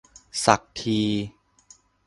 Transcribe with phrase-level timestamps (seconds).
[0.45, 1.01] สักที